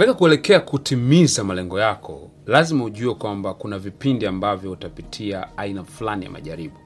[0.00, 6.30] Katika kuelekea kutimiza malengo yako, lazima ujue kwamba kuna vipindi ambavyo utapitia aina fulani ya
[6.30, 6.76] majaribu.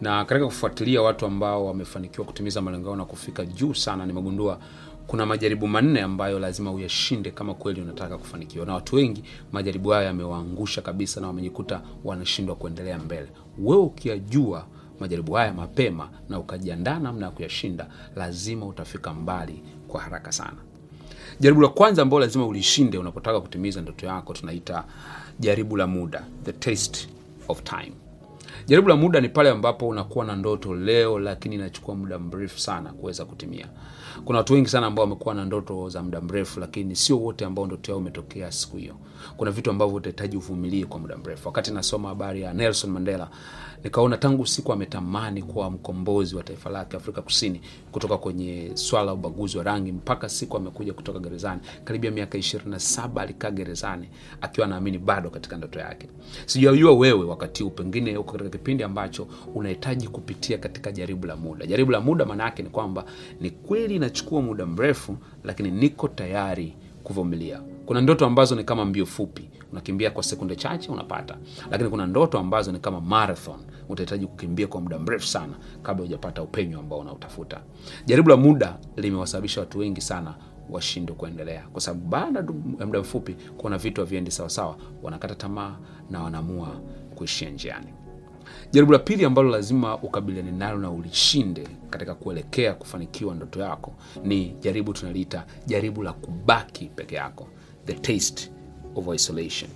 [0.00, 4.58] Na katika kufuatilia watu ambao wamefanikiwa kutimiza malengo yao na kufika juu sana, nimegundua
[5.06, 8.66] kuna majaribu manne ambayo lazima uyashinde kama kweli unataka kufanikiwa.
[8.66, 13.28] Na watu wengi majaribu hayo yamewaangusha kabisa na wamejikuta wanashindwa kuendelea mbele.
[13.58, 14.66] Wewe ukiyajua
[15.00, 17.86] majaribu haya mapema na ukajiandaa namna ya kuyashinda,
[18.16, 20.56] lazima utafika mbali kwa haraka sana.
[21.40, 24.84] Jaribu la kwanza ambalo lazima ulishinde unapotaka kutimiza ndoto yako tunaita
[25.40, 27.08] jaribu la muda, the test
[27.48, 27.92] of time.
[28.66, 32.92] Jaribu la muda ni pale ambapo unakuwa na ndoto leo, lakini inachukua muda mrefu sana
[32.92, 33.66] kuweza kutimia.
[34.24, 37.66] Kuna watu wengi sana ambao wamekuwa na ndoto za muda mrefu, lakini sio wote ambao
[37.66, 38.94] ndoto yao imetokea siku hiyo.
[39.36, 41.48] Kuna vitu ambavyo utahitaji uvumilie kwa muda mrefu.
[41.48, 43.28] Wakati nasoma habari ya Nelson Mandela,
[43.84, 47.60] nikaona tangu siku ametamani kuwa mkombozi wa taifa lake Afrika Kusini
[47.92, 51.60] kutoka kwenye swala la ubaguzi wa rangi mpaka siku amekuja kutoka gerezani.
[51.84, 54.08] Karibia miaka 27 alikaa gerezani
[54.40, 56.08] akiwa anaamini bado katika ndoto yake.
[56.46, 61.66] Sijajua wewe wakati huu pengine uko katika kipindi ambacho unahitaji kupitia katika jaribu la muda.
[61.66, 63.04] Jaribu la muda maana yake ni kwamba
[63.40, 66.74] ni kweli inachukua muda mrefu, lakini niko tayari
[67.04, 67.60] kuvumilia.
[67.86, 71.36] Kuna ndoto ambazo ni kama mbio fupi, unakimbia kwa sekunde chache unapata,
[71.70, 75.52] lakini kuna ndoto ambazo ni kama marathon, utahitaji kukimbia kwa muda mrefu sana
[75.82, 77.60] kabla hujapata upenyo ambao unautafuta.
[78.06, 80.34] Jaribu la muda limewasababisha watu wengi sana
[80.70, 82.38] washindwe kuendelea, kwa sababu baada
[82.80, 85.76] ya muda mfupi kuna vitu haviendi sawasawa, wanakata tamaa
[86.10, 86.68] na wanaamua
[87.14, 87.86] kuishia njiani.
[88.72, 93.92] Jaribu la pili ambalo lazima ukabiliane nalo na ulishinde katika kuelekea kufanikiwa ndoto yako
[94.24, 97.48] ni jaribu tunaliita jaribu la kubaki peke yako,
[97.86, 98.50] the taste
[98.94, 99.70] of isolation.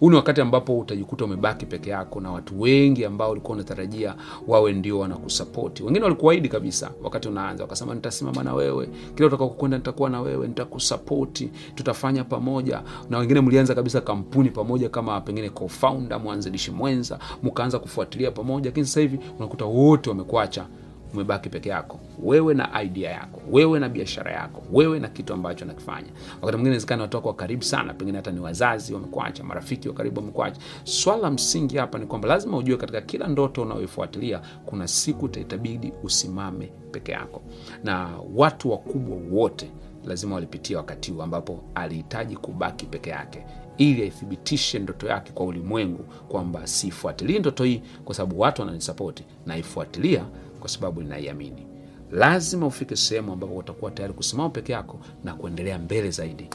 [0.00, 4.14] Huu ni wakati ambapo utajikuta umebaki peke yako na watu wengi ambao ulikuwa unatarajia
[4.48, 5.82] wawe ndio wanakusapoti.
[5.82, 11.50] Wengine walikuahidi kabisa wakati unaanza, wakasema nitasimama na wewe, kila utakakokwenda nitakuwa na wewe, nitakusapoti,
[11.74, 12.82] tutafanya pamoja.
[13.10, 18.86] Na wengine mlianza kabisa kampuni pamoja, kama pengine co-founder, mwanzilishi mwenza, mkaanza kufuatilia pamoja, lakini
[18.86, 20.66] sasa hivi unakuta wote wamekuacha
[21.14, 25.64] umebaki peke yako, wewe na idea yako, wewe na biashara yako, wewe na kitu ambacho
[25.64, 26.08] nakifanya.
[26.32, 30.60] Wakati mwingine inawezekana watu karibu sana, pengine hata ni wazazi wamekuacha, marafiki wa karibu wamekuacha.
[30.84, 35.92] Swala la msingi hapa ni kwamba lazima ujue katika kila ndoto unayoifuatilia kuna siku itabidi
[36.02, 37.42] usimame peke yako,
[37.84, 39.70] na watu wakubwa wote
[40.06, 43.44] lazima walipitia wakati huu ambapo alihitaji kubaki peke yake
[43.78, 50.24] ili aithibitishe ndoto yake kwa ulimwengu kwamba siifuatilii ndoto hii kwa sababu watu wananisapoti, naifuatilia
[50.60, 51.66] kwa sababu ninaiamini.
[52.12, 56.48] Lazima ufike sehemu ambapo utakuwa tayari kusimama peke yako na kuendelea mbele zaidi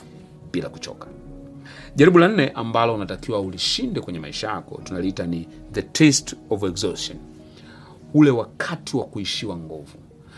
[0.52, 1.08] bila kuchoka.
[1.96, 7.18] Jaribu la nne ambalo unatakiwa ulishinde kwenye maisha yako tunaliita ni the taste of exhaustion,
[8.14, 9.98] ule wakati wa kuishiwa nguvu.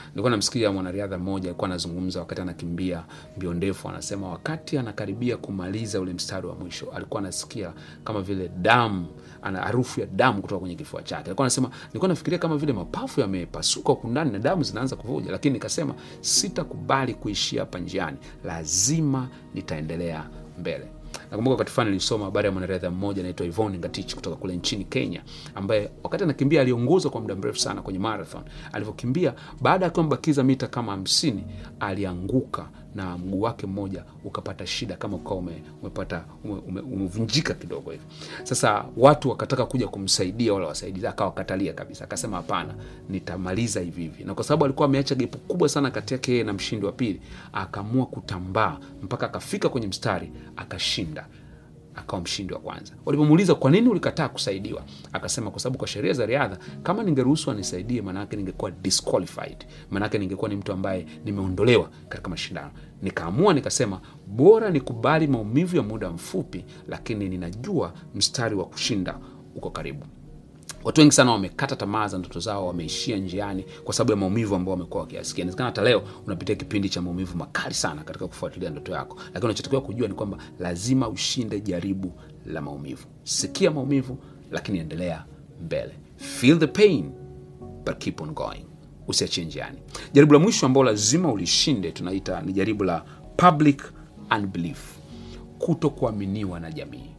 [0.09, 3.03] Nilikuwa namsikia mwanariadha mmoja alikuwa anazungumza wakati anakimbia
[3.37, 9.05] mbio ndefu, anasema wakati anakaribia kumaliza ule mstari wa mwisho alikuwa anasikia kama vile damu,
[9.43, 11.25] ana harufu ya damu kutoka kwenye kifua chake.
[11.25, 15.53] Alikuwa anasema nilikuwa nafikiria kama vile mapafu yamepasuka huku ndani na damu zinaanza kuvuja, lakini
[15.53, 20.87] nikasema sitakubali kuishia hapa njiani, lazima nitaendelea mbele.
[21.31, 25.23] Nakumbuka wakati fulani nilisoma habari ya mwanariadha mmoja anaitwa Yvonne Ngatich kutoka kule nchini Kenya,
[25.55, 28.43] ambaye wakati anakimbia aliongoza kwa muda mrefu sana kwenye marathon.
[28.71, 31.43] Alivyokimbia, baada ya akiwa mbakiza mita kama hamsini,
[31.79, 35.61] alianguka na mguu wake mmoja ukapata shida kama ukawa ume,
[36.81, 38.03] umevunjika ume, ume kidogo hivi.
[38.43, 42.73] Sasa watu wakataka kuja kumsaidia, wala wasaidizi, akawakatalia kabisa, akasema hapana,
[43.09, 44.23] nitamaliza hivi hivi.
[44.23, 47.21] Na kwa sababu alikuwa ameacha gepu kubwa sana kati yake yeye na mshindi wa pili,
[47.53, 51.27] akaamua kutambaa mpaka akafika kwenye mstari akashinda
[51.95, 52.93] akawa mshindi wa kwanza.
[53.05, 54.83] Walipomuuliza kwa nini ulikataa kusaidiwa,
[55.13, 60.49] akasema kwa sababu kwa sheria za riadha, kama ningeruhusu anisaidie, maanake ningekuwa disqualified, maanake ningekuwa
[60.49, 62.71] ni mtu ambaye nimeondolewa katika mashindano.
[63.01, 69.17] Nikaamua nikasema, bora nikubali maumivu ya muda mfupi, lakini ninajua mstari wa kushinda
[69.55, 70.05] uko karibu.
[70.83, 74.71] Watu wengi sana wamekata tamaa za ndoto zao, wameishia njiani kwa sababu ya maumivu ambao
[74.73, 75.41] wamekuwa wakiasikia.
[75.41, 79.81] Inawezekana hata leo unapitia kipindi cha maumivu makali sana katika kufuatilia ndoto yako, lakini unachotakiwa
[79.81, 82.11] kujua ni kwamba lazima ushinde jaribu
[82.45, 83.05] la maumivu.
[83.23, 84.17] Sikia maumivu,
[84.51, 85.25] lakini endelea
[85.65, 85.91] mbele.
[86.17, 87.11] Feel the pain
[87.85, 88.65] but keep on going,
[89.07, 89.77] usiachie njiani.
[90.13, 93.05] Jaribu la mwisho ambao lazima ulishinde tunaita ni jaribu la
[93.37, 93.83] public
[94.37, 94.97] unbelief,
[95.59, 97.09] kuto kuaminiwa na jamii.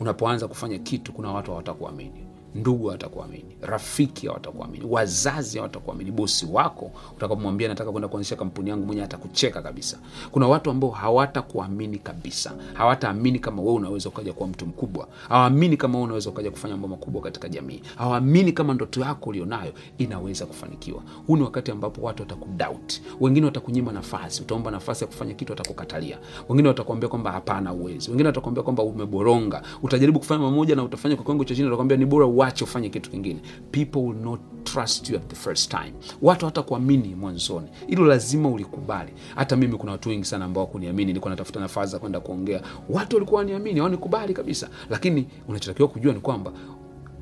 [0.00, 7.68] Unapoanza kufanya kitu, kuna watu hawatakuamini ndugu hawatakuamini rafiki hawatakuamini wazazi hawatakuamini bosi wako utakapomwambia
[7.68, 9.98] nataka kwenda kuanzisha kampuni yangu mwenyewe atakucheka kabisa.
[10.30, 15.94] Kuna watu ambao hawatakuamini kabisa hawataamini kama wewe unaweza ukaja kuwa mtu mkubwa hawaamini kama
[15.94, 21.02] wewe unaweza ukaja kufanya mambo makubwa katika jamii hawaamini kama ndoto yako ulionayo inaweza kufanikiwa.
[21.26, 26.18] Huu ni wakati ambapo watu watakudoubt wengine watakunyima nafasi utaomba nafasi ya kufanya kitu watakukatalia.
[26.48, 31.24] Wengine watakuambia kwamba hapana uwezi wengine watakuambia kwamba umeboronga utajaribu kufanya mamoja na utafanya kwa
[31.24, 33.40] kiwango cha chini watakwambia ni bora uache ufanye kitu kingine.
[33.70, 35.92] People will not trust you at the first time.
[36.22, 37.68] Watu hawatakuamini mwanzoni.
[37.86, 39.12] Hilo lazima ulikubali.
[39.34, 42.62] Hata mimi kuna watu wengi sana ambao wakuniamini, nilikuwa natafuta nafasi za kwenda kuongea.
[42.88, 44.68] Watu walikuwa waniamini hawanikubali kabisa.
[44.90, 46.52] Lakini unachotakiwa kujua ni kwamba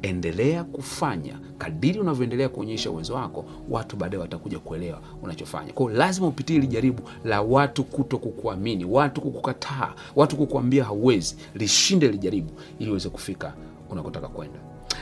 [0.02, 1.38] endelea kufanya.
[1.58, 5.72] Kadiri unavyoendelea kuonyesha uwezo wako watu baadaye watakuja kuelewa unachofanya.
[5.72, 12.08] Kwao lazima upitie hili jaribu la watu kuto kukuamini watu kukukataa watu kukuambia hauwezi lishinde
[12.11, 12.44] hili
[12.78, 13.55] ili uweze kufika
[13.90, 14.58] unakotaka kwenda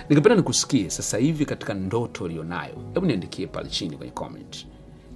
[0.08, 2.74] ningependa nikusikie sasa hivi katika ndoto ulionayo.
[2.94, 4.66] Hebu niandikie pale chini kwenye comment.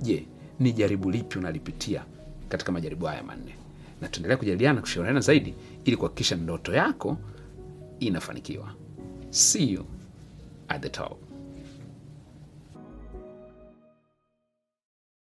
[0.03, 0.27] Je
[0.61, 2.05] ni jaribu lipi unalipitia
[2.49, 3.55] katika majaribu haya manne?
[4.01, 5.55] Na tuendelea kujadiliana kushauriana zaidi
[5.85, 7.17] ili kuhakikisha ndoto yako
[8.01, 8.75] inafanikiwa.
[9.31, 9.85] See you
[10.69, 11.19] at the top